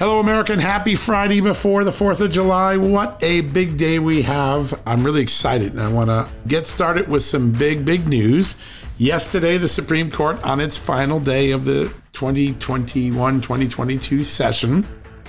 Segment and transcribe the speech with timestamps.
[0.00, 0.58] Hello, American.
[0.58, 2.78] Happy Friday before the 4th of July.
[2.78, 4.80] What a big day we have.
[4.86, 8.56] I'm really excited and I want to get started with some big, big news.
[8.96, 14.86] Yesterday, the Supreme Court, on its final day of the 2021 2022 session,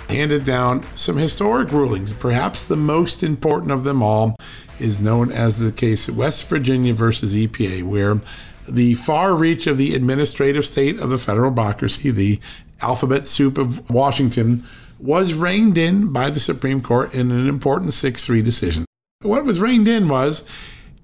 [0.08, 2.14] handed down some historic rulings.
[2.14, 4.38] Perhaps the most important of them all
[4.80, 8.22] is known as the case West Virginia versus EPA, where
[8.70, 12.40] the far reach of the administrative state of the federal bureaucracy, the
[12.82, 14.64] alphabet soup of Washington,
[15.00, 18.86] was reined in by the Supreme Court in an important 6 3 decision.
[19.22, 20.44] What was reined in was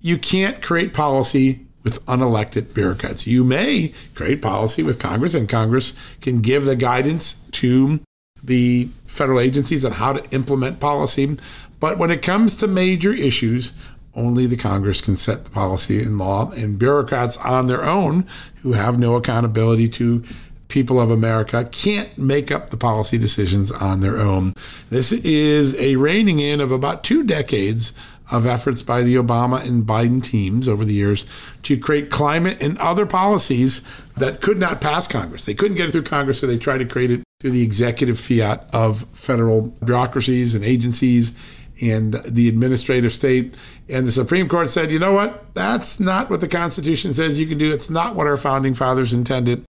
[0.02, 3.26] you can't create policy with unelected bureaucrats.
[3.26, 8.00] You may create policy with Congress, and Congress can give the guidance to
[8.44, 11.38] the federal agencies on how to implement policy.
[11.80, 13.74] But when it comes to major issues,
[14.14, 18.26] only the Congress can set the policy in law, and bureaucrats on their own
[18.64, 20.24] who have no accountability to
[20.68, 24.54] people of America can't make up the policy decisions on their own.
[24.90, 27.94] This is a reining in of about two decades
[28.30, 31.26] of efforts by the Obama and Biden teams over the years
[31.64, 33.82] to create climate and other policies
[34.18, 35.46] that could not pass Congress.
[35.46, 38.20] They couldn't get it through Congress, so they tried to create it through the executive
[38.20, 41.34] fiat of federal bureaucracies and agencies
[41.82, 43.54] and the administrative state.
[43.88, 45.54] And the Supreme Court said, you know what?
[45.54, 47.72] That's not what the Constitution says you can do.
[47.72, 49.66] It's not what our founding fathers intended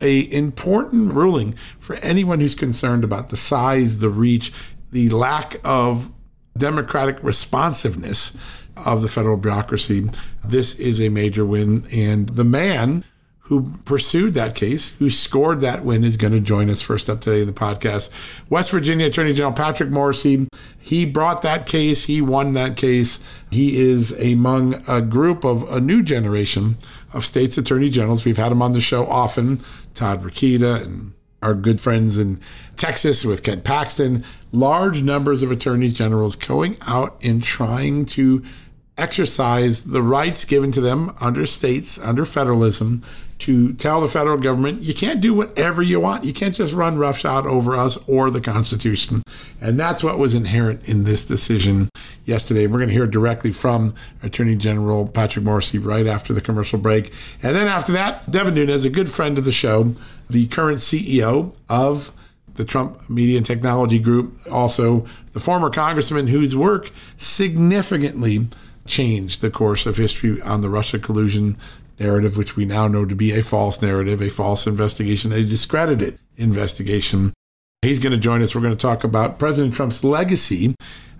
[0.00, 4.52] a important ruling for anyone who's concerned about the size, the reach,
[4.92, 6.10] the lack of
[6.56, 8.36] democratic responsiveness
[8.76, 10.08] of the federal bureaucracy.
[10.44, 11.86] This is a major win.
[11.92, 13.04] And the man
[13.48, 17.22] who pursued that case, who scored that win, is going to join us first up
[17.22, 18.10] today in the podcast.
[18.50, 20.46] West Virginia Attorney General Patrick Morrisey,
[20.78, 23.24] he brought that case, he won that case.
[23.50, 26.76] He is among a group of a new generation
[27.14, 28.26] of states attorney generals.
[28.26, 29.60] We've had him on the show often,
[29.98, 32.40] Todd Rokita and our good friends in
[32.76, 38.44] Texas with Ken Paxton, large numbers of attorneys generals going out and trying to
[38.96, 43.02] exercise the rights given to them under states, under federalism,
[43.38, 46.24] to tell the federal government you can't do whatever you want.
[46.24, 49.22] You can't just run roughshod over us or the Constitution.
[49.60, 51.88] And that's what was inherent in this decision
[52.24, 52.66] yesterday.
[52.66, 57.12] We're going to hear directly from Attorney General Patrick Morrisey right after the commercial break.
[57.42, 59.94] And then after that, Devin Nunes, a good friend of the show,
[60.28, 62.12] the current CEO of
[62.54, 68.48] the Trump Media and Technology Group, also the former congressman whose work significantly
[68.84, 71.56] changed the course of history on the Russia collusion
[71.98, 76.18] narrative, which we now know to be a false narrative, a false investigation, a discredited
[76.36, 77.32] investigation.
[77.82, 78.54] He's going to join us.
[78.54, 80.74] We're going to talk about President Trump's legacy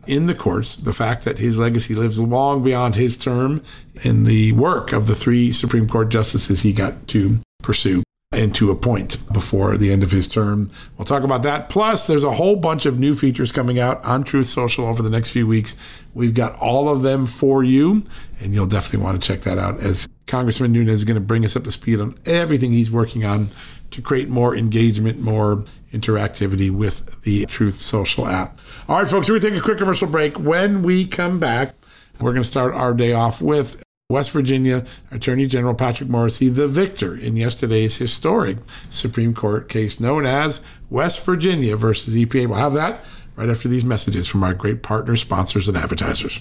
[0.06, 3.62] in the courts, the fact that his legacy lives long beyond his term
[4.02, 8.02] in the work of the three Supreme Court justices he got to pursue
[8.32, 10.70] and to appoint before the end of his term.
[10.96, 11.68] We'll talk about that.
[11.68, 15.10] Plus, there's a whole bunch of new features coming out on Truth Social over the
[15.10, 15.76] next few weeks.
[16.14, 18.04] We've got all of them for you,
[18.40, 21.44] and you'll definitely want to check that out as Congressman Nunes is going to bring
[21.44, 23.48] us up to speed on everything he's working on
[23.90, 28.56] to create more engagement, more interactivity with the Truth Social app.
[28.88, 30.38] All right, folks, we're going to take a quick commercial break.
[30.38, 31.74] When we come back,
[32.20, 36.68] we're going to start our day off with West Virginia Attorney General Patrick Morrisey, the
[36.68, 38.58] victor in yesterday's historic
[38.90, 42.48] Supreme Court case known as West Virginia versus EPA.
[42.48, 43.04] We'll have that
[43.36, 46.40] right after these messages from our great partners, sponsors, and advertisers.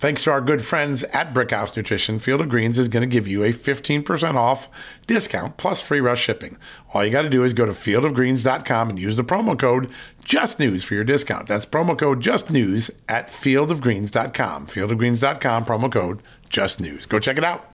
[0.00, 3.28] Thanks to our good friends at Brickhouse Nutrition, Field of Greens is going to give
[3.28, 4.70] you a 15% off
[5.06, 6.56] discount plus free rush shipping.
[6.94, 9.90] All you got to do is go to fieldofgreens.com and use the promo code
[10.24, 11.48] JUSTNEWS for your discount.
[11.48, 14.68] That's promo code JUSTNEWS at fieldofgreens.com.
[14.68, 17.06] Fieldofgreens.com, promo code JUSTNEWS.
[17.06, 17.66] Go check it out.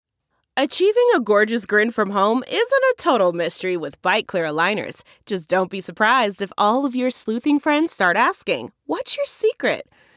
[0.57, 5.03] Achieving a gorgeous grin from home isn't a total mystery with Byte clear aligners.
[5.27, 9.87] Just don't be surprised if all of your sleuthing friends start asking, What's your secret?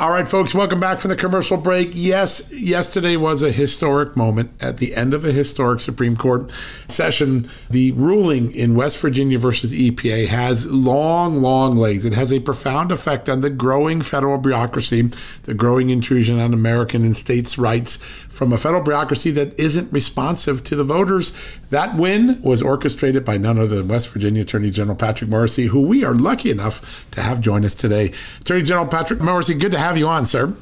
[0.00, 1.90] All right, folks, welcome back from the commercial break.
[1.92, 6.52] Yes, yesterday was a historic moment at the end of a historic Supreme Court
[6.86, 7.50] session.
[7.68, 12.04] The ruling in West Virginia versus EPA has long, long legs.
[12.04, 15.10] It has a profound effect on the growing federal bureaucracy,
[15.42, 17.96] the growing intrusion on American and states' rights
[18.38, 21.32] from a federal bureaucracy that isn't responsive to the voters.
[21.70, 25.80] That win was orchestrated by none other than West Virginia Attorney General Patrick Morrisey, who
[25.80, 28.12] we are lucky enough to have join us today.
[28.40, 30.54] Attorney General Patrick Morrisey, good to have you on, sir.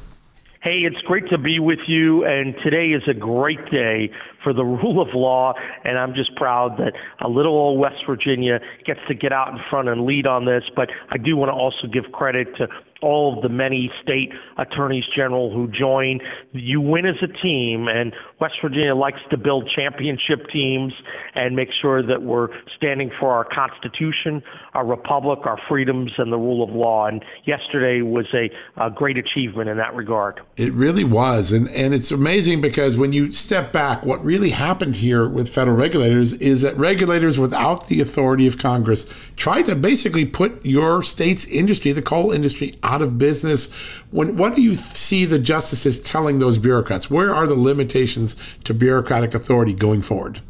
[0.63, 4.09] Hey, it's great to be with you, and today is a great day
[4.43, 5.53] for the rule of law,
[5.83, 6.93] and I'm just proud that
[7.23, 10.63] a little old West Virginia gets to get out in front and lead on this.
[10.75, 12.67] But I do want to also give credit to
[13.01, 16.19] all of the many state attorneys general who join.
[16.53, 20.93] You win as a team, and West Virginia likes to build championship teams
[21.35, 24.41] and make sure that we're standing for our Constitution,
[24.73, 27.07] our republic, our freedoms, and the rule of law.
[27.07, 28.49] And yesterday was a,
[28.83, 30.41] a great achievement in that regard.
[30.55, 34.97] It really was, and and it's amazing because when you step back, what really happened
[34.97, 40.25] here with federal regulators is that regulators, without the authority of Congress, tried to basically
[40.25, 43.71] put your state's industry, the coal industry, out of business.
[44.11, 47.09] When what do you see the justices telling those bureaucrats?
[47.09, 50.41] Where are the limitations to bureaucratic authority going forward?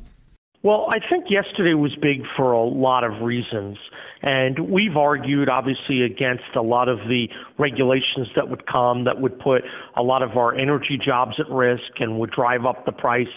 [0.63, 3.77] Well, I think yesterday was big for a lot of reasons.
[4.21, 9.39] And we've argued, obviously, against a lot of the regulations that would come that would
[9.39, 9.63] put
[9.95, 13.27] a lot of our energy jobs at risk and would drive up the price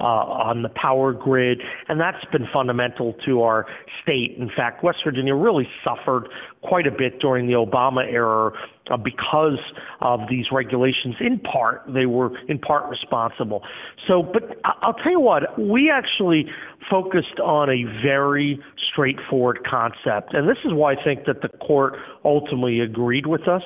[0.00, 1.60] uh, on the power grid.
[1.88, 3.66] And that's been fundamental to our
[4.02, 4.36] state.
[4.38, 6.28] In fact, West Virginia really suffered
[6.62, 8.52] quite a bit during the Obama era
[8.90, 9.58] uh, because
[10.00, 11.14] of these regulations.
[11.20, 13.62] In part, they were in part responsible.
[14.06, 16.46] So, but I'll tell you what, we actually
[16.90, 18.60] focused on a very
[18.92, 23.62] straightforward concept, and this is why I think that the court ultimately agreed with us.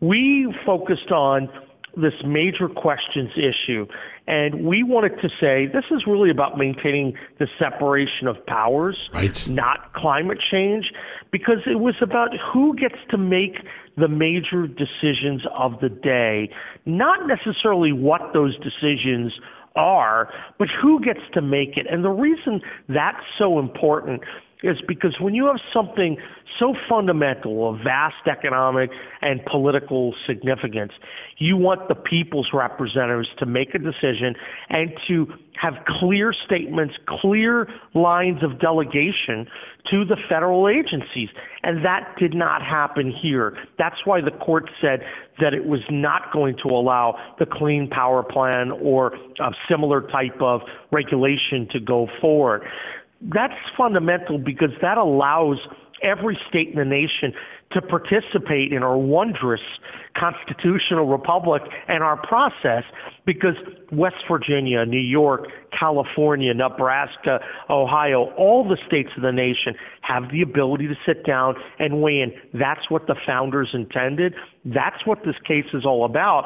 [0.00, 1.48] We focused on
[1.96, 3.86] this major questions issue.
[4.26, 9.48] And we wanted to say this is really about maintaining the separation of powers, right.
[9.48, 10.92] not climate change,
[11.32, 13.56] because it was about who gets to make
[13.96, 16.50] the major decisions of the day,
[16.84, 19.32] not necessarily what those decisions
[19.74, 21.86] are, but who gets to make it.
[21.90, 24.22] And the reason that's so important
[24.62, 26.16] is because when you have something
[26.58, 30.92] so fundamental of vast economic and political significance,
[31.38, 34.34] you want the people's representatives to make a decision
[34.70, 35.26] and to
[35.60, 39.46] have clear statements, clear lines of delegation
[39.90, 41.28] to the federal agencies.
[41.62, 43.56] And that did not happen here.
[43.78, 45.00] That's why the court said
[45.40, 50.40] that it was not going to allow the Clean Power Plan or a similar type
[50.40, 52.62] of regulation to go forward.
[53.32, 55.58] That's fundamental because that allows
[56.02, 57.32] every state in the nation
[57.72, 59.60] to participate in our wondrous
[60.16, 62.84] constitutional republic and our process
[63.26, 63.54] because
[63.90, 65.46] West Virginia, New York,
[65.78, 71.54] California, Nebraska, Ohio, all the states of the nation have the ability to sit down
[71.78, 72.32] and weigh in.
[72.54, 74.34] That's what the founders intended.
[74.64, 76.44] That's what this case is all about.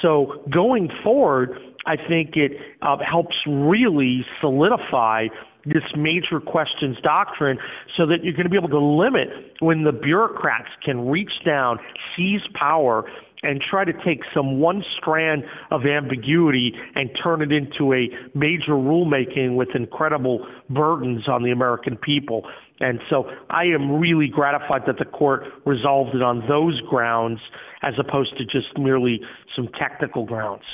[0.00, 1.50] So going forward,
[1.86, 5.26] I think it uh, helps really solidify
[5.64, 7.58] this major questions doctrine
[7.96, 9.28] so that you're going to be able to limit
[9.60, 11.78] when the bureaucrats can reach down,
[12.16, 13.04] seize power,
[13.42, 18.72] and try to take some one strand of ambiguity and turn it into a major
[18.72, 22.44] rulemaking with incredible burdens on the American people.
[22.80, 27.40] And so I am really gratified that the court resolved it on those grounds
[27.82, 29.20] as opposed to just merely
[29.56, 30.64] some technical grounds.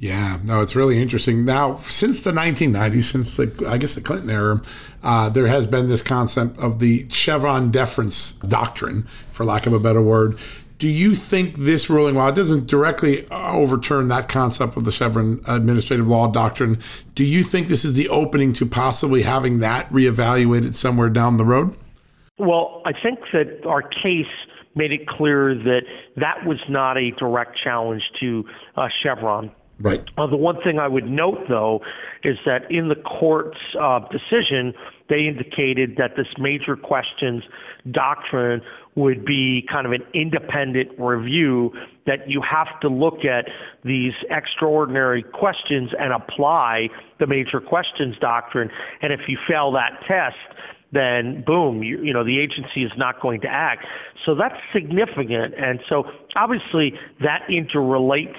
[0.00, 1.44] Yeah, no, it's really interesting.
[1.44, 4.62] Now, since the 1990s, since the I guess the Clinton era,
[5.02, 9.80] uh, there has been this concept of the Chevron deference doctrine, for lack of a
[9.80, 10.38] better word.
[10.78, 15.40] Do you think this ruling, while it doesn't directly overturn that concept of the Chevron
[15.48, 16.78] administrative law doctrine,
[17.16, 21.44] do you think this is the opening to possibly having that reevaluated somewhere down the
[21.44, 21.74] road?
[22.38, 24.26] Well, I think that our case
[24.76, 25.82] made it clear that
[26.14, 28.44] that was not a direct challenge to
[28.76, 29.50] uh, Chevron.
[29.80, 30.00] Right.
[30.18, 31.80] Uh, the one thing I would note, though,
[32.24, 34.74] is that in the court's uh, decision,
[35.08, 37.44] they indicated that this major questions
[37.92, 38.60] doctrine
[38.96, 41.70] would be kind of an independent review,
[42.06, 43.46] that you have to look at
[43.84, 46.88] these extraordinary questions and apply
[47.20, 48.70] the major questions doctrine.
[49.00, 50.36] And if you fail that test,
[50.92, 53.84] then boom, you, you know, the agency is not going to act.
[54.26, 55.54] So that's significant.
[55.56, 56.04] And so
[56.34, 58.36] obviously that interrelates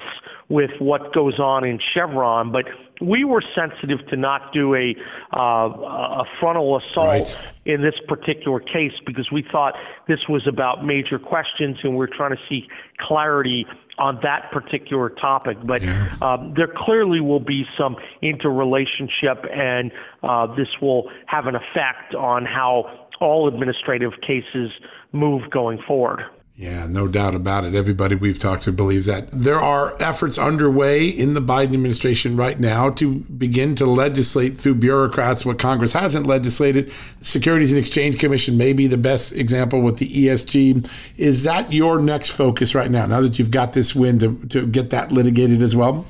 [0.50, 2.64] with what goes on in Chevron, but
[3.00, 4.94] we were sensitive to not do a
[5.34, 7.38] uh, a frontal assault right.
[7.64, 9.74] in this particular case because we thought
[10.06, 13.64] this was about major questions and we're trying to seek clarity
[13.98, 15.56] on that particular topic.
[15.64, 16.16] But yeah.
[16.20, 19.92] um, there clearly will be some interrelationship, and
[20.22, 24.70] uh, this will have an effect on how all administrative cases
[25.12, 26.22] move going forward.
[26.60, 27.74] Yeah, no doubt about it.
[27.74, 29.30] Everybody we've talked to believes that.
[29.32, 34.74] There are efforts underway in the Biden administration right now to begin to legislate through
[34.74, 36.92] bureaucrats what Congress hasn't legislated.
[37.22, 40.86] Securities and Exchange Commission may be the best example with the ESG.
[41.16, 44.66] Is that your next focus right now, now that you've got this win to, to
[44.66, 46.04] get that litigated as well?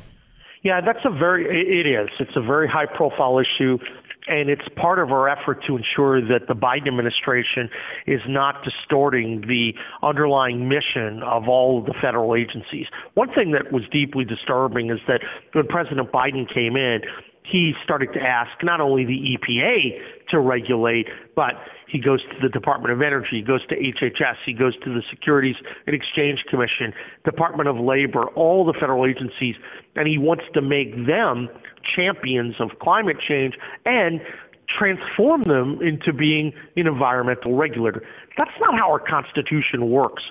[0.65, 2.09] Yeah, that's a very, it is.
[2.19, 3.79] It's a very high profile issue
[4.31, 7.69] and it's part of our effort to ensure that the Biden administration
[8.07, 9.73] is not distorting the
[10.07, 12.87] underlying mission of all of the federal agencies.
[13.15, 15.21] One thing that was deeply disturbing is that
[15.53, 17.01] when President Biden came in,
[17.43, 19.99] he started to ask not only the EPA
[20.31, 21.55] to regulate, but
[21.91, 25.03] he goes to the Department of Energy, he goes to HHS, he goes to the
[25.11, 25.57] Securities
[25.87, 26.93] and Exchange Commission,
[27.25, 29.57] Department of Labor, all the federal agencies,
[29.97, 31.49] and he wants to make them
[31.97, 33.55] champions of climate change
[33.85, 34.21] and
[34.79, 38.03] transform them into being an environmental regulator.
[38.37, 40.23] That's not how our Constitution works.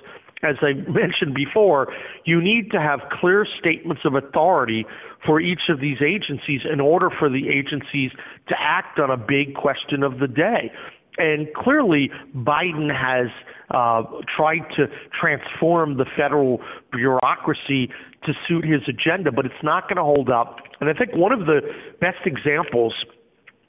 [0.42, 1.92] As I mentioned before,
[2.24, 4.86] you need to have clear statements of authority
[5.26, 8.10] for each of these agencies in order for the agencies
[8.48, 10.72] to act on a big question of the day.
[11.18, 13.28] And clearly, Biden has
[13.70, 14.02] uh,
[14.36, 14.86] tried to
[15.18, 16.60] transform the federal
[16.92, 17.90] bureaucracy
[18.24, 20.58] to suit his agenda, but it's not going to hold up.
[20.80, 21.60] And I think one of the
[22.00, 22.94] best examples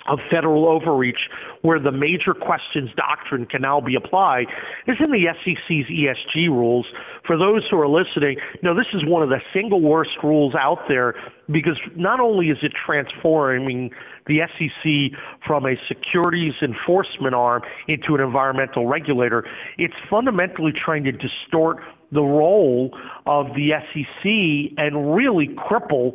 [0.07, 1.29] of federal overreach
[1.61, 4.45] where the major questions doctrine can now be applied
[4.87, 6.87] is in the SEC's ESG rules.
[7.25, 10.79] For those who are listening, no, this is one of the single worst rules out
[10.87, 11.13] there
[11.51, 13.91] because not only is it transforming
[14.27, 19.45] the SEC from a securities enforcement arm into an environmental regulator,
[19.77, 21.77] it's fundamentally trying to distort
[22.11, 22.91] the role
[23.25, 26.13] of the SEC and really cripple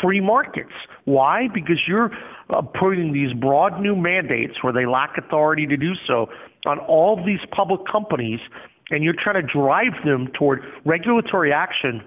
[0.00, 0.72] free markets.
[1.04, 1.48] Why?
[1.52, 2.10] Because you're
[2.50, 6.26] uh, putting these broad new mandates where they lack authority to do so
[6.66, 8.40] on all of these public companies,
[8.90, 12.02] and you're trying to drive them toward regulatory action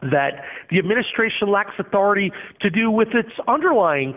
[0.00, 2.30] that the administration lacks authority
[2.60, 4.14] to do with its underlying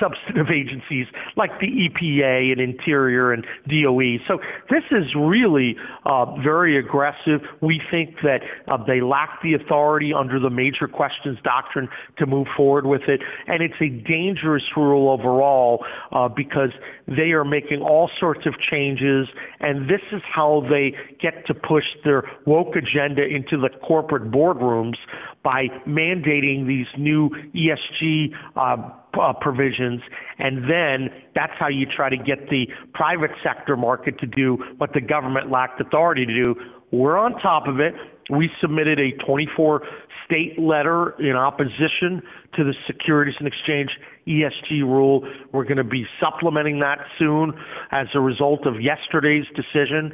[0.00, 1.06] substantive agencies
[1.36, 4.18] like the EPA and Interior and DOE.
[4.28, 4.38] So
[4.70, 7.40] this is really uh, very aggressive.
[7.60, 12.46] We think that uh, they lack the authority under the major questions doctrine to move
[12.56, 16.70] forward with it, and it's a dangerous rule overall uh, because
[17.06, 19.28] they are making all sorts of changes,
[19.60, 24.96] and this is how they get to push their woke agenda into the corporate boardrooms
[25.42, 28.76] by mandating these new ESG uh,
[29.20, 30.00] uh, provisions,
[30.38, 34.92] and then that's how you try to get the private sector market to do what
[34.94, 36.54] the government lacked authority to do.
[36.92, 37.94] We're on top of it.
[38.30, 39.82] We submitted a 24
[40.24, 42.22] state letter in opposition
[42.54, 43.90] to the Securities and Exchange
[44.26, 45.26] ESG rule.
[45.52, 47.52] We're going to be supplementing that soon
[47.90, 50.12] as a result of yesterday's decision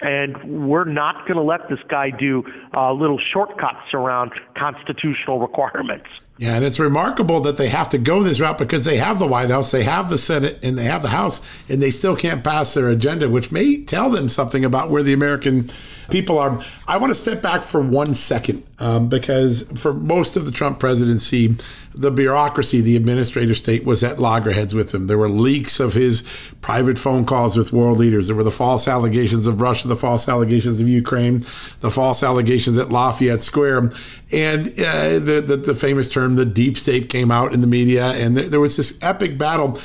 [0.00, 6.06] and we're not going to let this guy do uh, little shortcuts around constitutional requirements.
[6.38, 9.26] Yeah, and it's remarkable that they have to go this route because they have the
[9.26, 12.44] White House, they have the Senate, and they have the House, and they still can't
[12.44, 15.68] pass their agenda, which may tell them something about where the American
[16.10, 16.62] people are.
[16.86, 20.78] I want to step back for one second um, because for most of the Trump
[20.78, 21.56] presidency,
[21.98, 25.08] the bureaucracy, the administrative state was at loggerheads with him.
[25.08, 26.22] There were leaks of his
[26.60, 28.28] private phone calls with world leaders.
[28.28, 31.40] There were the false allegations of Russia, the false allegations of Ukraine,
[31.80, 33.90] the false allegations at Lafayette Square,
[34.32, 38.12] and uh, the, the, the famous term, the deep state, came out in the media,
[38.12, 39.78] and there, there was this epic battle.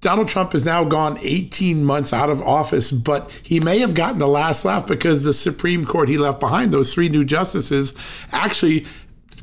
[0.00, 4.18] Donald Trump has now gone 18 months out of office, but he may have gotten
[4.18, 7.92] the last laugh because the Supreme Court he left behind, those three new justices,
[8.32, 8.86] actually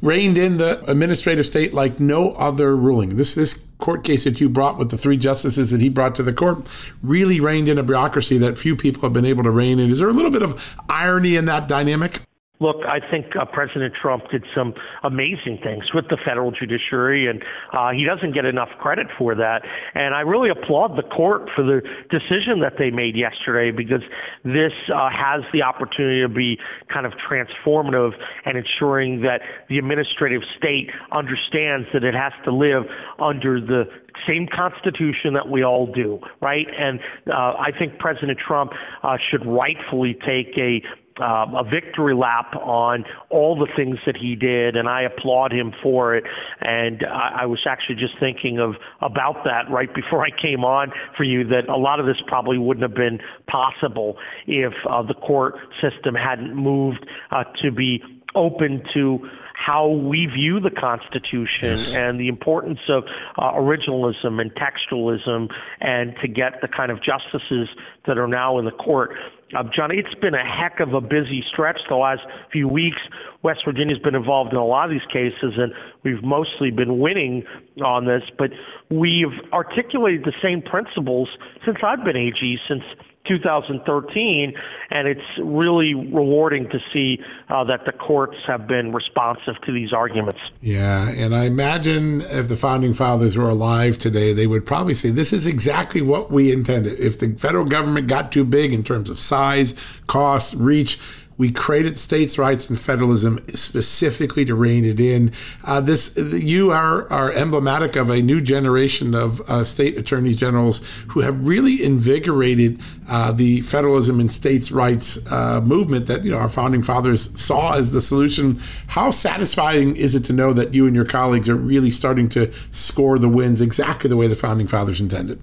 [0.02, 3.18] reined in the administrative state like no other ruling.
[3.18, 6.24] This this court case that you brought with the three justices that he brought to
[6.24, 6.60] the court
[7.04, 9.90] really reined in a bureaucracy that few people have been able to rein in.
[9.90, 12.22] Is there a little bit of irony in that dynamic?
[12.60, 14.74] Look, I think uh, President Trump did some
[15.04, 19.62] amazing things with the federal judiciary, and uh, he doesn't get enough credit for that.
[19.94, 24.02] And I really applaud the court for the decision that they made yesterday because
[24.44, 26.58] this uh, has the opportunity to be
[26.92, 28.12] kind of transformative
[28.46, 32.84] and ensuring that the administrative state understands that it has to live
[33.20, 33.84] under the
[34.26, 36.66] same constitution that we all do, right?
[36.78, 38.72] And uh, I think President Trump
[39.04, 40.82] uh, should rightfully take a
[41.20, 45.74] um, a victory lap on all the things that he did, and I applaud him
[45.82, 46.24] for it.
[46.62, 50.92] And I, I was actually just thinking of about that right before I came on
[51.16, 55.14] for you that a lot of this probably wouldn't have been possible if uh, the
[55.14, 58.02] court system hadn't moved uh, to be
[58.36, 59.28] open to
[59.58, 61.96] how we view the Constitution yes.
[61.96, 63.04] and the importance of
[63.38, 65.50] uh, originalism and textualism,
[65.82, 67.68] and to get the kind of justices
[68.06, 69.12] that are now in the court.
[69.56, 72.98] Uh, Johnny, it's been a heck of a busy stretch the last few weeks.
[73.44, 75.72] West Virginia's been involved in a lot of these cases, and
[76.04, 77.44] we've mostly been winning
[77.84, 78.24] on this.
[78.38, 78.50] But
[78.90, 81.30] we've articulated the same principles
[81.66, 82.84] since I've been AG, since
[83.28, 84.54] 2013,
[84.90, 89.94] and it's really rewarding to see uh, that the courts have been responsive to these
[89.94, 90.40] arguments.
[90.62, 95.10] Yeah, and I imagine if the founding fathers were alive today, they would probably say
[95.10, 97.00] this is exactly what we intended.
[97.00, 99.76] If the federal government got too big in terms of size,
[100.08, 101.00] cost, reach,
[101.38, 105.32] we created states' rights and federalism specifically to rein it in.
[105.64, 110.82] Uh, this, you are are emblematic of a new generation of uh, state attorneys generals
[111.10, 116.38] who have really invigorated uh, the federalism and states' rights uh, movement that you know
[116.38, 118.60] our founding fathers saw as the solution.
[118.88, 122.52] How satisfying is it to know that you and your colleagues are really starting to
[122.72, 125.42] score the wins exactly the way the founding fathers intended?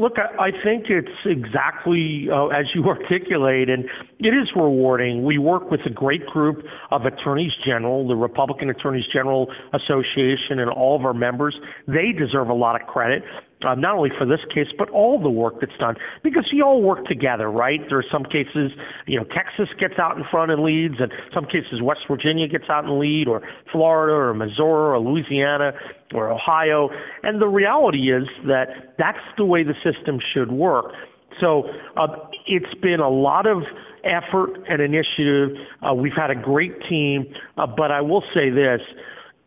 [0.00, 3.84] Look, I think it's exactly uh, as you articulate, and
[4.18, 5.24] it is rewarding.
[5.24, 10.70] We work with a great group of attorneys general, the Republican Attorneys General Association, and
[10.70, 11.54] all of our members.
[11.86, 13.22] They deserve a lot of credit
[13.66, 16.82] uh, not only for this case, but all the work that's done, because you all
[16.82, 17.80] work together, right?
[17.88, 18.72] There are some cases,
[19.06, 22.64] you know, Texas gets out in front and leads, and some cases West Virginia gets
[22.70, 23.42] out and lead, or
[23.72, 25.72] Florida, or Missouri, or Louisiana,
[26.14, 26.90] or Ohio.
[27.22, 30.92] And the reality is that that's the way the system should work.
[31.40, 31.64] So
[31.96, 32.08] uh,
[32.46, 33.62] it's been a lot of
[34.04, 35.56] effort and initiative.
[35.82, 38.80] Uh, we've had a great team, uh, but I will say this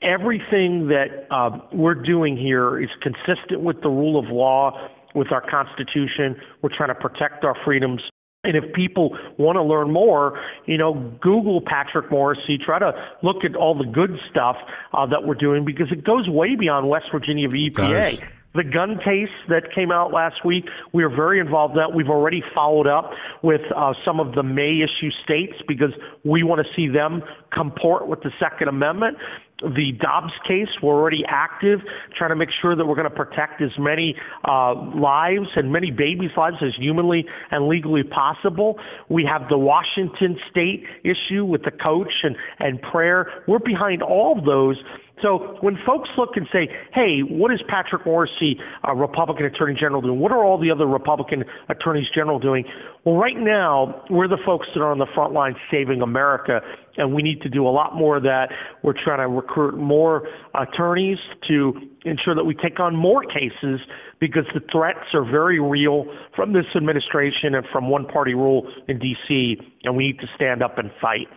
[0.03, 5.41] everything that uh, we're doing here is consistent with the rule of law, with our
[5.41, 6.35] Constitution.
[6.61, 8.01] We're trying to protect our freedoms
[8.45, 12.91] And if people want to learn more, you know, Google Patrick Morrisey, Try to
[13.23, 14.57] look at all the good stuff
[14.93, 17.47] uh, that we're doing because it goes way beyond West Virginia.
[17.47, 18.21] EPA.
[18.55, 21.95] The gun case that came out last week, we are very involved in that.
[21.95, 23.11] We've already followed up
[23.41, 25.91] with uh, some of the May issue states because
[26.23, 29.17] we want to see them comport with the Second Amendment
[29.63, 30.67] the Dobbs case.
[30.81, 31.79] We're already active,
[32.17, 34.15] trying to make sure that we're going to protect as many
[34.47, 38.77] uh, lives and many babies' lives as humanly and legally possible.
[39.09, 43.43] We have the Washington State issue with the coach and, and prayer.
[43.47, 44.77] We're behind all of those
[45.23, 49.73] so when folks look and say, hey, what is Patrick Morrisey, a uh, Republican Attorney
[49.73, 50.19] General, doing?
[50.19, 52.65] What are all the other Republican Attorneys General doing?
[53.05, 56.59] Well, right now, we're the folks that are on the front line saving America,
[56.97, 58.49] and we need to do a lot more of that.
[58.83, 63.79] We're trying to recruit more attorneys to ensure that we take on more cases
[64.19, 66.05] because the threats are very real
[66.35, 69.55] from this administration and from one party rule in D.C.,
[69.85, 71.27] and we need to stand up and fight.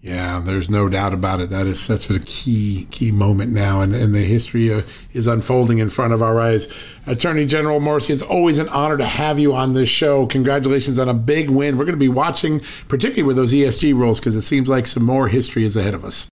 [0.00, 1.50] Yeah, there's no doubt about it.
[1.50, 4.82] That is such a key key moment now, and, and the history uh,
[5.12, 6.72] is unfolding in front of our eyes.
[7.06, 10.26] Attorney General Morrisey, it's always an honor to have you on this show.
[10.26, 11.76] Congratulations on a big win.
[11.76, 15.02] We're going to be watching, particularly with those ESG rules, because it seems like some
[15.02, 16.28] more history is ahead of us.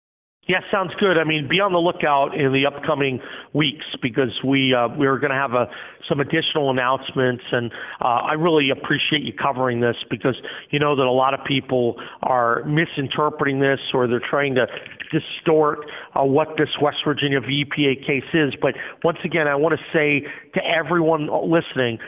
[0.47, 1.17] Yeah, sounds good.
[1.17, 3.19] I mean, be on the lookout in the upcoming
[3.55, 5.69] weeks because we uh, we're going to have a,
[6.07, 10.37] some additional announcements, and uh, I really appreciate you covering this because
[10.71, 14.67] you know that a lot of people are misinterpreting this or they're trying to
[15.11, 15.79] distort
[16.15, 18.53] uh, what this West Virginia VPA case is.
[18.61, 21.99] But once again, I want to say to everyone listening,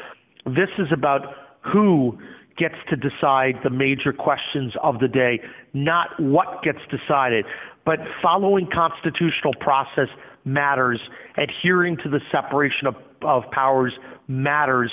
[0.44, 1.22] this is about
[1.72, 2.18] who
[2.58, 5.40] gets to decide the major questions of the day,
[5.74, 7.44] not what gets decided.
[7.86, 10.08] But following constitutional process
[10.44, 11.00] matters.
[11.38, 13.92] Adhering to the separation of, of powers
[14.28, 14.90] matters.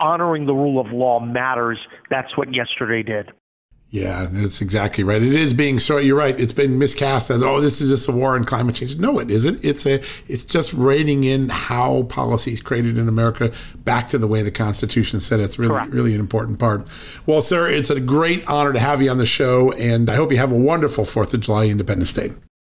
[0.00, 1.78] Honoring the rule of law matters.
[2.10, 3.30] That's what yesterday did.
[3.94, 5.22] Yeah, that's exactly right.
[5.22, 5.98] It is being so.
[5.98, 6.38] You're right.
[6.40, 8.98] It's been miscast as oh, this is just a war on climate change.
[8.98, 9.64] No, it isn't.
[9.64, 10.02] It's a.
[10.26, 15.20] It's just reining in how policies created in America back to the way the Constitution
[15.20, 15.38] said.
[15.38, 15.92] It's really, Correct.
[15.92, 16.88] really an important part.
[17.24, 20.32] Well, sir, it's a great honor to have you on the show, and I hope
[20.32, 22.32] you have a wonderful Fourth of July Independence Day.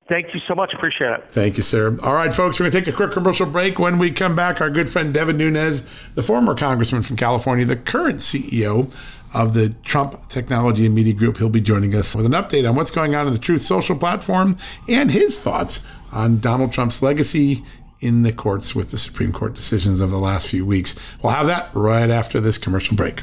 [0.08, 0.72] Thank you so much.
[0.74, 1.24] Appreciate it.
[1.30, 1.96] Thank you, sir.
[2.02, 3.78] All right, folks, we're going to take a quick commercial break.
[3.78, 7.76] When we come back, our good friend Devin Nunes, the former congressman from California, the
[7.76, 8.90] current CEO
[9.32, 11.38] of the Trump Technology and Media Group.
[11.38, 13.96] He'll be joining us with an update on what's going on in the Truth Social
[13.96, 14.56] platform
[14.88, 17.64] and his thoughts on Donald Trump's legacy
[18.00, 20.96] in the courts with the Supreme Court decisions of the last few weeks.
[21.22, 23.22] We'll have that right after this commercial break.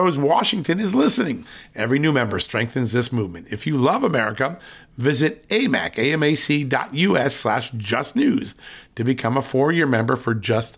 [0.17, 1.45] Washington is listening.
[1.75, 3.47] Every new member strengthens this movement.
[3.51, 4.59] If you love America,
[4.97, 8.55] visit amac, amac.us slash justnews
[8.95, 10.77] to become a four-year member for just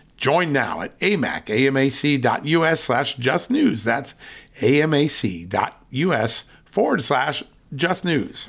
[0.21, 3.83] Join now at amac, amac.us slash just news.
[3.83, 4.13] That's
[4.59, 7.43] amac.us forward slash
[7.75, 8.47] just news.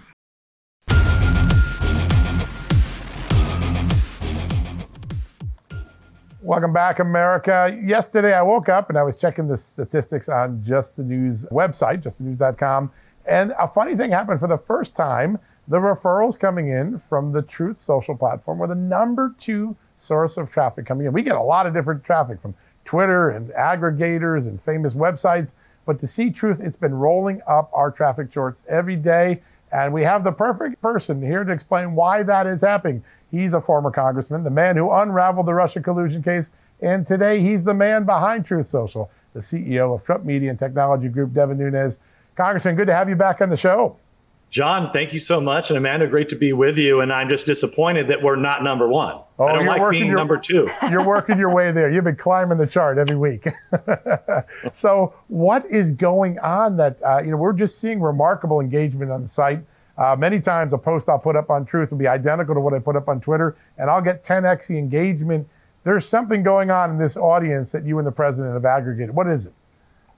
[6.42, 7.80] Welcome back, America.
[7.82, 12.02] Yesterday, I woke up and I was checking the statistics on Just the News website,
[12.02, 12.92] justthenews.com.
[13.24, 15.38] And a funny thing happened for the first time.
[15.68, 20.50] The referrals coming in from the Truth Social platform were the number two source of
[20.50, 21.12] traffic coming in.
[21.12, 25.52] We get a lot of different traffic from Twitter and aggregators and famous websites.
[25.86, 29.42] But to see Truth, it's been rolling up our traffic charts every day.
[29.70, 33.02] And we have the perfect person here to explain why that is happening.
[33.30, 36.50] He's a former congressman, the man who unraveled the Russia collusion case,
[36.82, 41.08] and today he's the man behind Truth Social, the CEO of Trump Media and Technology
[41.08, 41.98] Group, Devin Nunes.
[42.36, 43.96] Congressman, good to have you back on the show.
[44.52, 45.70] John, thank you so much.
[45.70, 47.00] And Amanda, great to be with you.
[47.00, 49.18] And I'm just disappointed that we're not number one.
[49.38, 50.68] Oh, I don't like being your, number two.
[50.90, 51.90] You're working your way there.
[51.90, 53.48] You've been climbing the chart every week.
[54.72, 59.22] so, what is going on that, uh, you know, we're just seeing remarkable engagement on
[59.22, 59.64] the site.
[59.96, 62.74] Uh, many times a post I'll put up on Truth will be identical to what
[62.74, 65.48] I put up on Twitter, and I'll get 10x the engagement.
[65.84, 69.14] There's something going on in this audience that you and the president have aggregated.
[69.14, 69.54] What is it?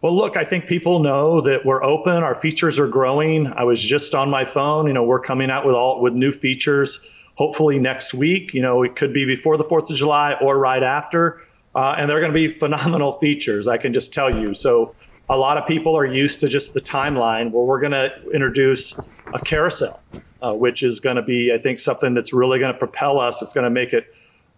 [0.04, 2.22] Well, look, I think people know that we're open.
[2.22, 3.46] Our features are growing.
[3.46, 4.86] I was just on my phone.
[4.86, 7.10] You know, we're coming out with all with new features.
[7.36, 8.52] Hopefully next week.
[8.52, 11.40] You know, it could be before the Fourth of July or right after,
[11.74, 13.66] uh, and they're going to be phenomenal features.
[13.66, 14.52] I can just tell you.
[14.52, 14.94] So
[15.26, 19.00] a lot of people are used to just the timeline where we're going to introduce
[19.32, 20.02] a carousel,
[20.42, 23.40] uh, which is going to be, I think, something that's really going to propel us.
[23.40, 24.06] It's going to make it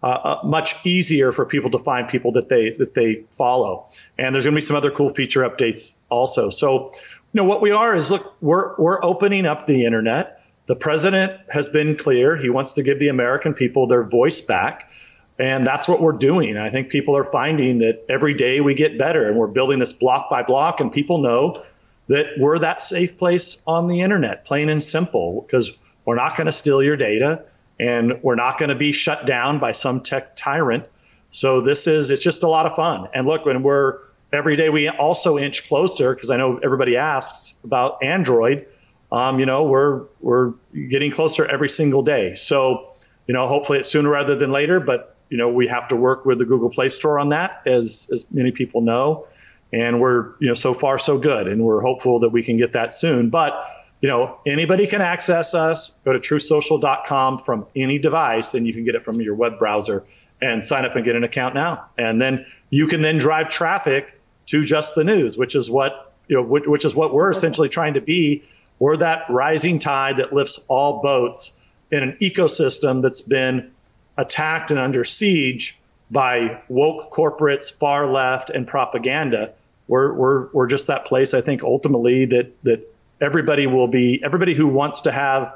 [0.03, 3.87] uh, uh, much easier for people to find people that they that they follow.
[4.17, 6.49] And there's going to be some other cool feature updates also.
[6.51, 7.01] So, you
[7.41, 10.41] know, what we are is look, we're we're opening up the internet.
[10.67, 14.91] The president has been clear; he wants to give the American people their voice back.
[15.39, 16.57] And that's what we're doing.
[16.57, 19.93] I think people are finding that every day we get better and we're building this
[19.93, 21.63] block by block, and people know
[22.07, 26.45] that we're that safe place on the internet, plain and simple, because we're not going
[26.45, 27.43] to steal your data
[27.79, 30.85] and we're not going to be shut down by some tech tyrant.
[31.31, 33.09] So this is, it's just a lot of fun.
[33.13, 33.99] And look, when we're
[34.31, 38.67] every day, we also inch closer because I know everybody asks about Android.
[39.11, 42.35] Um, you know, we're, we're getting closer every single day.
[42.35, 42.93] So,
[43.27, 46.25] you know, hopefully it's sooner rather than later, but you know, we have to work
[46.25, 49.27] with the Google Play Store on that, as as many people know.
[49.73, 52.73] And we're, you know, so far so good, and we're hopeful that we can get
[52.73, 53.29] that soon.
[53.29, 53.53] But
[54.01, 55.89] you know, anybody can access us.
[56.05, 60.05] Go to truthsocial.com from any device, and you can get it from your web browser
[60.41, 61.85] and sign up and get an account now.
[61.97, 66.37] And then you can then drive traffic to just the news, which is what you
[66.37, 68.43] know, which is what we're essentially trying to be.
[68.79, 71.57] We're that rising tide that lifts all boats
[71.89, 73.71] in an ecosystem that's been
[74.17, 75.79] attacked and under siege
[76.11, 79.53] by woke corporates, far left, and propaganda.
[79.87, 84.53] We're, we're, we're just that place, I think, ultimately that, that everybody will be, everybody
[84.53, 85.53] who wants to have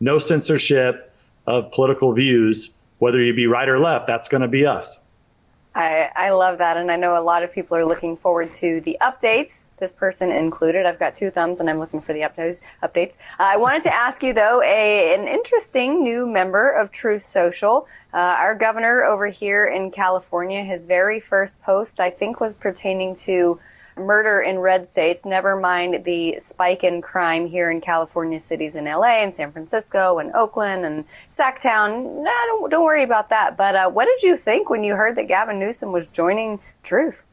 [0.00, 1.14] no censorship
[1.46, 4.98] of political views, whether you be right or left, that's going to be us.
[5.76, 6.78] I, I love that.
[6.78, 10.32] And I know a lot of people are looking forward to the updates, this person
[10.32, 10.86] included.
[10.86, 12.62] I've got two thumbs and I'm looking for the updates.
[12.82, 13.18] updates.
[13.38, 17.86] Uh, I wanted to ask you, though, a, an interesting new member of Truth Social.
[18.14, 23.14] Uh, our governor over here in California, his very first post, I think, was pertaining
[23.26, 23.60] to
[23.96, 28.84] murder in red states, never mind the spike in crime here in California cities in
[28.84, 32.22] LA and San Francisco and Oakland and Sactown.
[32.22, 33.56] No, don't, don't worry about that.
[33.56, 37.24] But uh, what did you think when you heard that Gavin Newsom was joining Truth?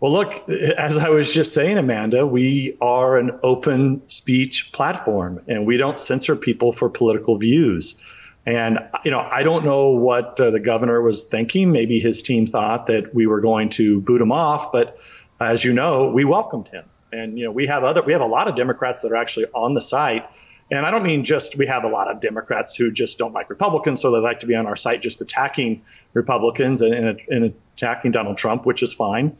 [0.00, 5.66] Well, look, as I was just saying, Amanda, we are an open speech platform and
[5.66, 8.00] we don't censor people for political views.
[8.46, 11.70] And, you know, I don't know what uh, the governor was thinking.
[11.70, 14.96] Maybe his team thought that we were going to boot him off, but
[15.40, 16.84] as you know, we welcomed him.
[17.12, 19.46] And you know, we have other we have a lot of Democrats that are actually
[19.46, 20.28] on the site.
[20.72, 23.50] And I don't mean just we have a lot of Democrats who just don't like
[23.50, 27.54] Republicans, so they like to be on our site just attacking Republicans and, and, and
[27.74, 29.36] attacking Donald Trump, which is fine.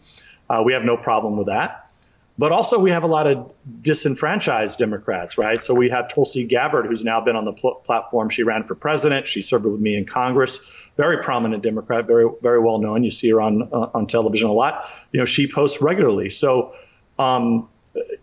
[0.48, 1.89] Uh, we have no problem with that.
[2.38, 5.60] But also, we have a lot of disenfranchised Democrats, right?
[5.60, 8.30] So we have Tulsi Gabbard, who's now been on the pl- platform.
[8.30, 9.26] She ran for president.
[9.26, 10.88] She served with me in Congress.
[10.96, 13.04] Very prominent Democrat, very very well known.
[13.04, 14.88] You see her on uh, on television a lot.
[15.12, 16.30] You know, she posts regularly.
[16.30, 16.74] So,
[17.18, 17.68] um,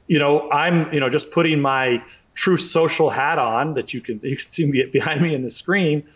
[0.08, 4.20] you know, I'm you know just putting my Truth Social hat on that you can
[4.24, 6.08] you can see me behind me in the screen.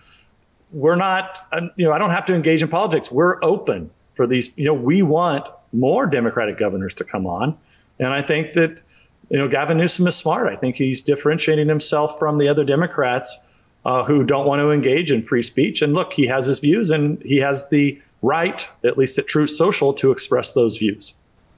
[0.71, 1.39] We're not,
[1.75, 3.11] you know, I don't have to engage in politics.
[3.11, 4.57] We're open for these.
[4.57, 7.57] You know, we want more Democratic governors to come on.
[8.01, 8.81] And I think that,
[9.29, 10.51] you know, Gavin Newsom is smart.
[10.51, 13.39] I think he's differentiating himself from the other Democrats
[13.85, 15.81] uh, who don't want to engage in free speech.
[15.81, 19.51] And look, he has his views and he has the right, at least at Truth
[19.51, 21.13] Social, to express those views.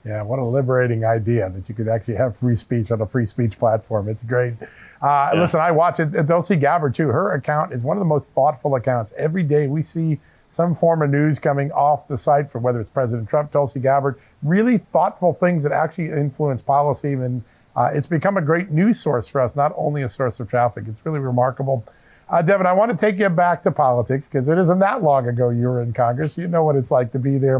[0.06, 3.26] Yeah, what a liberating idea that you could actually have free speech on a free
[3.26, 4.10] speech platform.
[4.10, 4.54] It's great.
[5.02, 5.40] Uh, yeah.
[5.40, 6.12] Listen, I watch it.
[6.28, 7.08] Tulsi Gabbard, too.
[7.08, 9.14] Her account is one of the most thoughtful accounts.
[9.18, 10.20] Every day we see
[10.54, 14.20] some form of news coming off the site from whether it's President Trump, Tulsi Gabbard,
[14.44, 17.14] really thoughtful things that actually influence policy.
[17.14, 17.44] And
[17.76, 20.84] uh, it's become a great news source for us, not only a source of traffic.
[20.88, 21.84] It's really remarkable.
[22.30, 25.28] Uh, Devin, I want to take you back to politics because it isn't that long
[25.28, 26.38] ago you were in Congress.
[26.38, 27.58] You know what it's like to be there.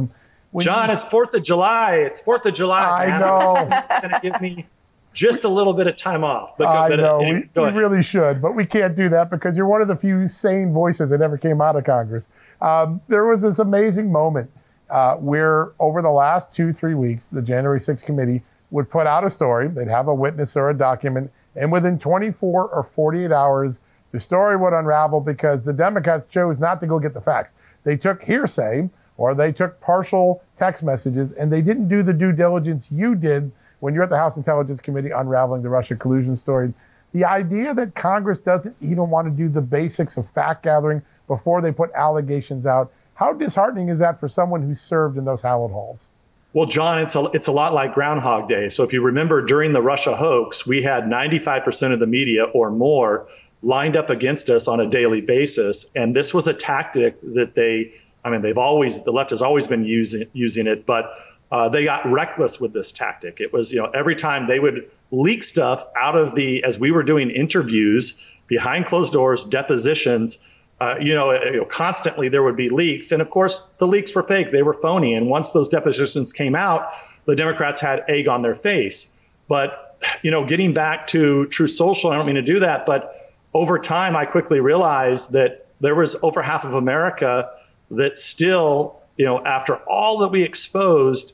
[0.52, 0.94] When John, you...
[0.94, 1.96] it's Fourth of July.
[1.96, 3.06] It's Fourth of July.
[3.06, 3.22] I man.
[3.22, 3.54] know.
[4.02, 4.68] going to give me
[5.14, 6.58] just a little bit of time off.
[6.58, 9.82] But I know we, we really should, but we can't do that because you're one
[9.82, 12.30] of the few sane voices that ever came out of Congress.
[12.62, 14.50] Um, there was this amazing moment
[14.90, 19.24] uh, where, over the last two three weeks, the January 6th committee would put out
[19.24, 19.68] a story.
[19.68, 23.80] They'd have a witness or a document, and within 24 or 48 hours,
[24.12, 27.52] the story would unravel because the Democrats chose not to go get the facts.
[27.84, 32.32] They took hearsay or they took partial text messages and they didn't do the due
[32.32, 33.52] diligence you did
[33.84, 36.74] when you're at the House Intelligence Committee unraveling the Russia collusion story.
[37.12, 41.62] The idea that Congress doesn't even want to do the basics of fact gathering before
[41.62, 45.72] they put allegations out, how disheartening is that for someone who served in those hallowed
[45.72, 46.08] halls?
[46.54, 48.70] Well, John, it's a, it's a lot like Groundhog Day.
[48.70, 52.72] So if you remember during the Russia hoax, we had 95% of the media or
[52.72, 53.28] more
[53.62, 55.92] lined up against us on a daily basis.
[55.94, 59.68] And this was a tactic that they, I mean, they've always, the left has always
[59.68, 61.12] been using, using it, but
[61.54, 63.40] uh, they got reckless with this tactic.
[63.40, 66.90] It was, you know, every time they would leak stuff out of the, as we
[66.90, 70.40] were doing interviews behind closed doors, depositions,
[70.82, 73.12] uh, you, know, you know, constantly there would be leaks.
[73.12, 75.14] And of course, the leaks were fake, they were phony.
[75.14, 76.92] And once those depositions came out,
[77.26, 79.12] the Democrats had egg on their face.
[79.48, 83.32] But, you know, getting back to Truth Social, I don't mean to do that, but
[83.54, 87.52] over time, I quickly realized that there was over half of America
[87.92, 91.34] that still, you know, after all that we exposed,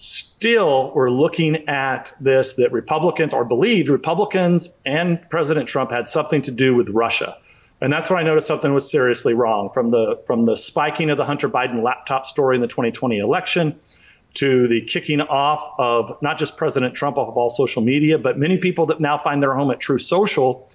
[0.00, 6.40] still were looking at this that Republicans or believed Republicans and President Trump had something
[6.42, 7.36] to do with Russia.
[7.82, 11.18] And that's when I noticed something was seriously wrong from the from the spiking of
[11.18, 13.78] the Hunter Biden laptop story in the 2020 election
[14.34, 18.38] to the kicking off of not just President Trump off of all social media, but
[18.38, 20.68] many people that now find their home at Truth Social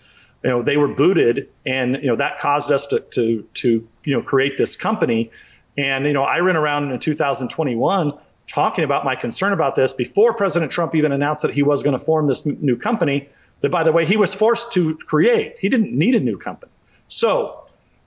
[0.44, 4.14] you know they were booted and you know that caused us to to to you
[4.14, 5.32] know create this company
[5.76, 8.14] and you know I ran around in 2021
[8.48, 11.98] talking about my concern about this before President Trump even announced that he was going
[11.98, 13.30] to form this new company
[13.62, 16.72] that by the way he was forced to create he didn't need a new company
[17.08, 17.66] so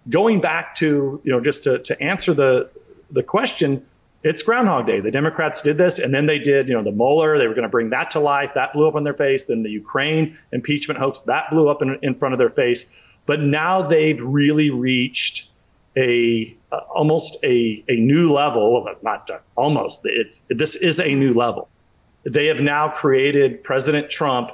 [0.08, 2.70] going back to you know just to, to answer the
[3.10, 3.84] the question
[4.22, 5.00] it's Groundhog Day.
[5.00, 7.38] The Democrats did this, and then they did, you know, the Mueller.
[7.38, 8.54] They were going to bring that to life.
[8.54, 9.46] That blew up in their face.
[9.46, 12.86] Then the Ukraine impeachment hoax that blew up in, in front of their face.
[13.26, 15.48] But now they've really reached
[15.98, 18.72] a uh, almost a, a new level.
[18.72, 20.02] Well, not almost.
[20.04, 21.68] It's this is a new level.
[22.24, 24.52] They have now created President Trump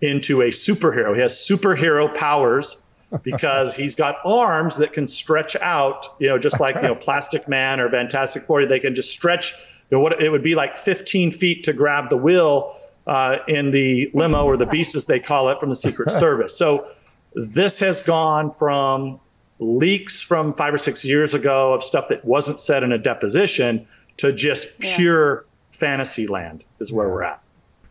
[0.00, 1.14] into a superhero.
[1.14, 2.76] He has superhero powers
[3.22, 7.48] because he's got arms that can stretch out, you know, just like, you know, Plastic
[7.48, 8.66] Man or Fantastic Four.
[8.66, 9.52] They can just stretch,
[9.90, 12.76] you know, what it would be like 15 feet to grab the wheel
[13.06, 16.56] uh, in the limo or the beast, as they call it, from the Secret Service.
[16.56, 16.88] So
[17.34, 19.20] this has gone from
[19.58, 23.86] leaks from five or six years ago of stuff that wasn't said in a deposition
[24.16, 25.78] to just pure yeah.
[25.78, 27.40] fantasy land is where we're at.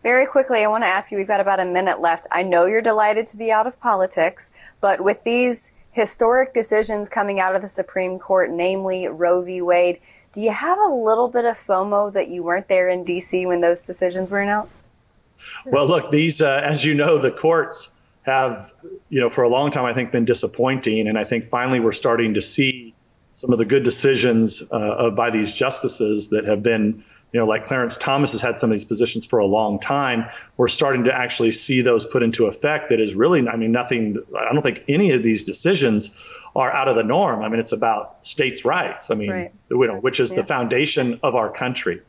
[0.04, 2.28] Very quickly, I want to ask you, we've got about a minute left.
[2.30, 7.40] I know you're delighted to be out of politics, but with these historic decisions coming
[7.40, 9.62] out of the Supreme Court, namely Roe v.
[9.62, 10.00] Wade,
[10.34, 13.46] do you have a little bit of FOMO that you weren't there in D.C.
[13.46, 14.90] when those decisions were announced?
[15.66, 17.93] Well, look, these, uh, as you know, the courts
[18.24, 18.72] have,
[19.10, 21.08] you know, for a long time, I think, been disappointing.
[21.08, 22.94] And I think finally we're starting to see
[23.34, 27.66] some of the good decisions uh, by these justices that have been you know, like
[27.66, 30.26] Clarence Thomas has had some of these positions for a long time.
[30.56, 32.92] We're starting to actually see those put into effect.
[32.92, 34.20] That is really, I mean, nothing.
[34.38, 36.12] I don't think any of these decisions
[36.56, 37.44] are out of the norm.
[37.44, 39.10] I mean, it's about states' rights.
[39.10, 39.52] I mean, right.
[39.72, 40.42] you know, which is yeah.
[40.42, 42.02] the foundation of our country.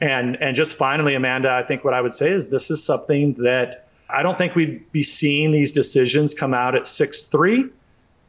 [0.00, 3.34] And and just finally, Amanda, I think what I would say is this is something
[3.34, 7.70] that I don't think we'd be seeing these decisions come out at six three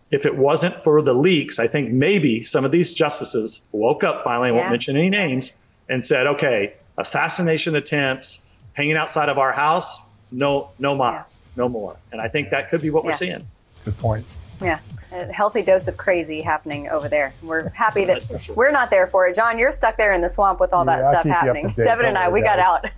[0.09, 4.23] if it wasn't for the leaks, I think maybe some of these justices woke up
[4.23, 5.51] finally, I won't mention any names,
[5.89, 8.41] and said, okay, assassination attempts
[8.73, 11.97] hanging outside of our house, no, no mas, no more.
[12.11, 13.09] And I think that could be what yeah.
[13.09, 13.47] we're seeing.
[13.83, 14.25] Good point.
[14.61, 14.79] Yeah
[15.11, 17.33] a healthy dose of crazy happening over there.
[17.41, 18.55] We're happy that sure.
[18.55, 19.35] we're not there for it.
[19.35, 21.71] John, you're stuck there in the swamp with all yeah, that stuff happening.
[21.75, 22.85] Devin and I, we got out.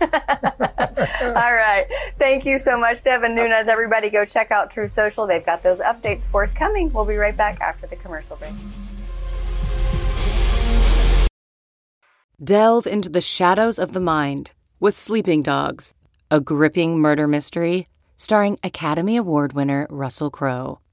[1.22, 1.86] all right.
[2.18, 3.68] Thank you so much, Devin Nunes.
[3.68, 5.26] Everybody go check out Truth Social.
[5.26, 6.92] They've got those updates forthcoming.
[6.92, 8.54] We'll be right back after the commercial break.
[12.42, 15.94] Delve into the shadows of the mind with Sleeping Dogs,
[16.30, 17.86] a gripping murder mystery
[18.16, 20.79] starring Academy Award winner Russell Crowe.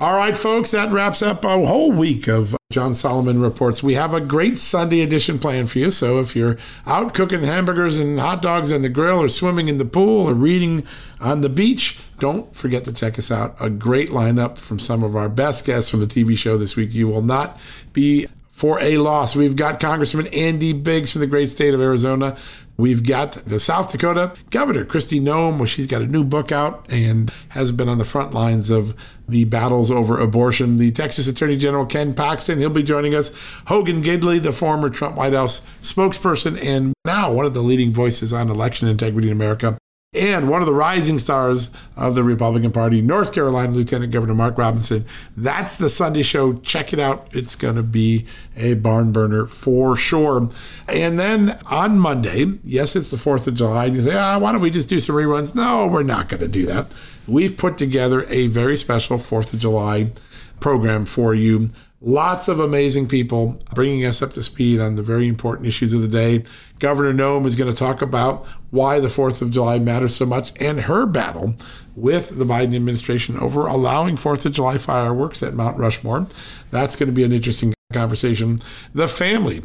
[0.00, 3.82] All right, folks, that wraps up a whole week of John Solomon reports.
[3.82, 5.90] We have a great Sunday edition planned for you.
[5.90, 9.78] So if you're out cooking hamburgers and hot dogs on the grill, or swimming in
[9.78, 10.86] the pool, or reading
[11.20, 13.56] on the beach, don't forget to check us out.
[13.60, 16.94] A great lineup from some of our best guests from the TV show this week.
[16.94, 17.58] You will not
[17.92, 19.34] be for a loss.
[19.34, 22.36] We've got Congressman Andy Biggs from the great state of Arizona.
[22.78, 27.28] We've got the South Dakota Governor, Kristi Noem, she's got a new book out and
[27.48, 28.94] has been on the front lines of
[29.28, 30.76] the battles over abortion.
[30.76, 33.32] The Texas Attorney General, Ken Paxton, he'll be joining us.
[33.66, 38.32] Hogan Gidley, the former Trump White House spokesperson and now one of the leading voices
[38.32, 39.76] on election integrity in America
[40.14, 44.56] and one of the rising stars of the Republican Party, North Carolina Lieutenant Governor Mark
[44.56, 45.04] Robinson.
[45.36, 46.54] That's the Sunday show.
[46.54, 47.28] Check it out.
[47.32, 48.24] It's going to be
[48.56, 50.48] a barn burner for sure.
[50.88, 54.52] And then on Monday, yes, it's the 4th of July, and you say, ah, why
[54.52, 55.54] don't we just do some reruns?
[55.54, 56.86] No, we're not going to do that.
[57.26, 60.12] We've put together a very special 4th of July
[60.58, 61.68] program for you
[62.00, 66.00] Lots of amazing people bringing us up to speed on the very important issues of
[66.00, 66.44] the day.
[66.78, 70.52] Governor Noem is going to talk about why the 4th of July matters so much
[70.60, 71.54] and her battle
[71.96, 76.26] with the Biden administration over allowing 4th of July fireworks at Mount Rushmore.
[76.70, 78.58] That's going to be an interesting conversation.
[78.94, 79.62] The family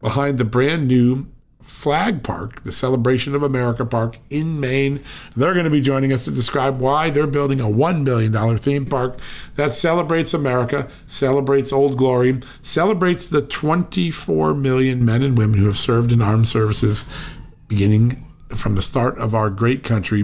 [0.00, 1.26] behind the brand new
[1.68, 5.00] Flag Park, the Celebration of America Park in Maine.
[5.36, 8.86] They're going to be joining us to describe why they're building a $1 billion theme
[8.86, 9.20] park
[9.54, 15.76] that celebrates America, celebrates Old Glory, celebrates the 24 million men and women who have
[15.76, 17.04] served in armed services
[17.68, 18.24] beginning
[18.54, 20.22] from the start of our great country.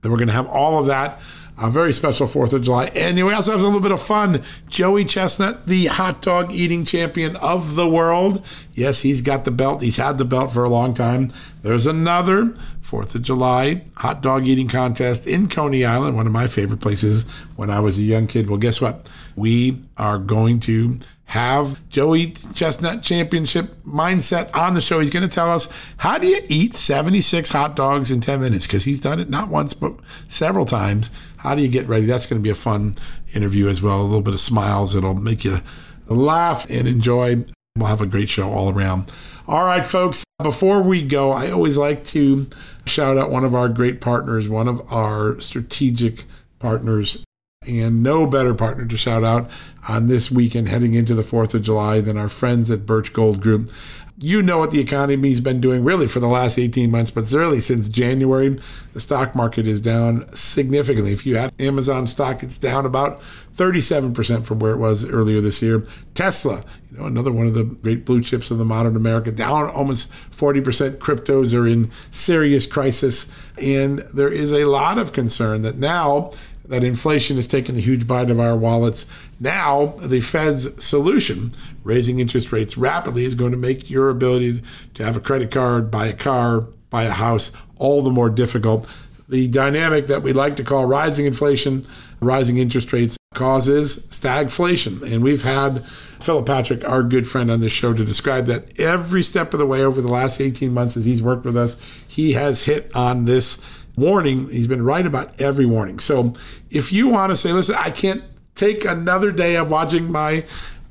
[0.00, 1.20] Then we're going to have all of that
[1.56, 2.86] a very special 4th of July.
[2.96, 4.42] And we also have a little bit of fun.
[4.68, 8.44] Joey Chestnut, the hot dog eating champion of the world.
[8.72, 9.82] Yes, he's got the belt.
[9.82, 11.32] He's had the belt for a long time.
[11.62, 16.46] There's another 4th of July hot dog eating contest in Coney Island, one of my
[16.46, 17.24] favorite places
[17.56, 18.50] when I was a young kid.
[18.50, 19.08] Well, guess what?
[19.36, 25.00] We are going to have Joey Chestnut Championship mindset on the show.
[25.00, 28.66] He's going to tell us how do you eat 76 hot dogs in 10 minutes
[28.66, 29.96] because he's done it not once but
[30.28, 31.10] several times.
[31.38, 32.06] How do you get ready?
[32.06, 32.96] That's going to be a fun
[33.34, 34.00] interview as well.
[34.00, 34.94] A little bit of smiles.
[34.94, 35.58] It'll make you
[36.06, 37.44] laugh and enjoy.
[37.76, 39.10] We'll have a great show all around.
[39.46, 42.46] All right, folks, before we go, I always like to
[42.86, 46.24] shout out one of our great partners, one of our strategic
[46.58, 47.24] partners,
[47.66, 49.50] and no better partner to shout out
[49.88, 53.40] on this weekend heading into the 4th of July than our friends at Birch Gold
[53.40, 53.70] Group
[54.18, 57.58] you know what the economy's been doing really for the last 18 months, but really
[57.58, 58.58] since January,
[58.92, 61.12] the stock market is down significantly.
[61.12, 63.20] If you had Amazon stock, it's down about
[63.56, 65.84] 37% from where it was earlier this year.
[66.14, 69.68] Tesla, you know, another one of the great blue chips of the modern America, down
[69.70, 70.98] almost 40%.
[70.98, 73.32] Cryptos are in serious crisis.
[73.60, 76.32] And there is a lot of concern that now
[76.66, 79.06] that inflation has taken the huge bite of our wallets.
[79.38, 81.52] Now, the Fed's solution,
[81.82, 84.62] raising interest rates rapidly, is going to make your ability
[84.94, 88.88] to have a credit card, buy a car, buy a house, all the more difficult.
[89.28, 91.84] The dynamic that we like to call rising inflation,
[92.20, 95.02] rising interest rates causes stagflation.
[95.02, 95.84] And we've had
[96.20, 99.66] Philip Patrick, our good friend on this show, to describe that every step of the
[99.66, 103.26] way over the last 18 months as he's worked with us, he has hit on
[103.26, 103.60] this
[103.96, 104.48] warning.
[104.50, 105.98] He's been right about every warning.
[105.98, 106.34] So
[106.70, 108.22] if you want to say, listen, I can't
[108.54, 110.44] take another day of watching my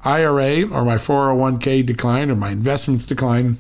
[0.03, 3.57] IRA or my 401k decline or my investments decline,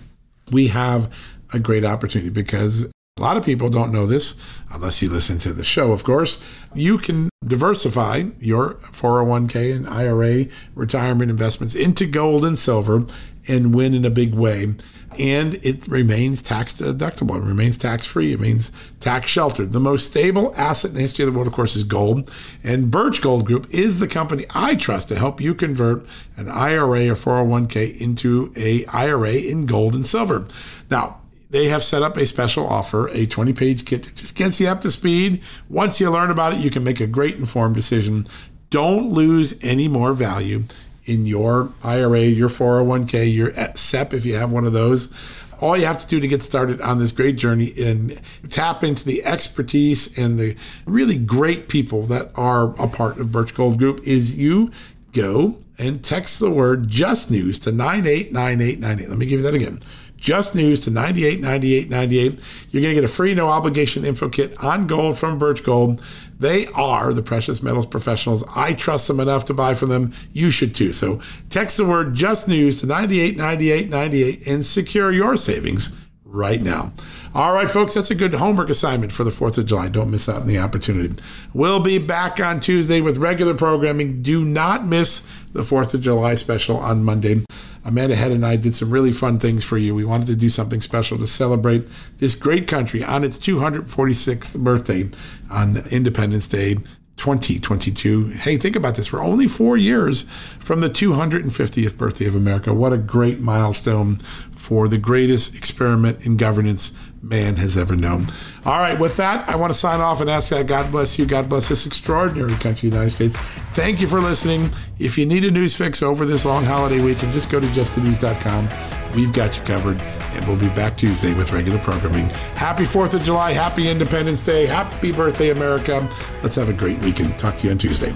[0.51, 1.13] we have
[1.53, 4.33] a great opportunity because a lot of people don't know this
[4.71, 6.43] unless you listen to the show, of course.
[6.73, 13.05] You can diversify your 401k and IRA retirement investments into gold and silver
[13.47, 14.73] and win in a big way
[15.19, 17.37] and it remains tax deductible.
[17.37, 18.33] It remains tax free.
[18.33, 19.71] It means tax sheltered.
[19.71, 22.31] The most stable asset in the history of the world, of course, is gold.
[22.63, 26.05] And Birch Gold Group is the company I trust to help you convert
[26.35, 30.47] an IRA or 401k into a IRA in gold and silver.
[30.89, 31.19] Now,
[31.53, 34.67] they have set up a special offer, a 20 page kit that just gets you
[34.67, 35.39] up to speed.
[35.69, 38.27] Once you learn about it, you can make a great informed decision.
[38.71, 40.63] Don't lose any more value
[41.05, 45.13] in your IRA, your 401k, your SEP, if you have one of those.
[45.59, 49.05] All you have to do to get started on this great journey and tap into
[49.05, 54.01] the expertise and the really great people that are a part of Birch Gold Group
[54.07, 54.71] is you
[55.11, 59.09] go and text the word just news to 989898.
[59.09, 59.79] Let me give you that again.
[60.23, 62.39] Just news to 989898.
[62.71, 66.01] You're going to get a free no obligation info kit on gold from Birch Gold.
[66.39, 68.41] They are the precious metals professionals.
[68.55, 70.13] I trust them enough to buy from them.
[70.31, 70.93] You should too.
[70.93, 71.19] So
[71.49, 75.93] text the word just news to 989898 and secure your savings
[76.23, 76.93] right now.
[77.35, 79.89] All right, folks, that's a good homework assignment for the 4th of July.
[79.89, 81.21] Don't miss out on the opportunity.
[81.53, 84.21] We'll be back on Tuesday with regular programming.
[84.21, 87.41] Do not miss the 4th of July special on Monday.
[87.85, 89.93] Amanda Head and I did some really fun things for you.
[89.93, 95.09] We wanted to do something special to celebrate this great country on its 246th birthday
[95.49, 96.77] on Independence Day
[97.17, 98.29] 2022.
[98.29, 99.11] Hey, think about this.
[99.11, 100.25] We're only four years
[100.59, 102.73] from the 250th birthday of America.
[102.73, 104.17] What a great milestone
[104.55, 108.27] for the greatest experiment in governance man has ever known.
[108.65, 111.25] All right, with that, I want to sign off and ask that God bless you.
[111.25, 113.37] God bless this extraordinary country, the United States.
[113.73, 114.69] Thank you for listening.
[114.99, 118.69] If you need a news fix over this long holiday weekend, just go to justthenews.com.
[119.15, 122.29] We've got you covered, and we'll be back Tuesday with regular programming.
[122.55, 123.51] Happy 4th of July.
[123.51, 124.67] Happy Independence Day.
[124.67, 126.07] Happy birthday, America.
[126.43, 127.39] Let's have a great weekend.
[127.39, 128.13] Talk to you on Tuesday.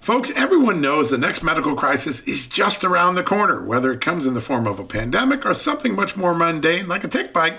[0.00, 4.26] Folks, everyone knows the next medical crisis is just around the corner, whether it comes
[4.26, 7.58] in the form of a pandemic or something much more mundane like a tick bite